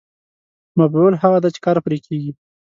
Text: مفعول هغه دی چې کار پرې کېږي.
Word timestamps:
مفعول 0.79 1.13
هغه 1.23 1.37
دی 1.43 1.49
چې 1.55 1.59
کار 1.65 1.77
پرې 1.85 1.97
کېږي. 2.05 2.31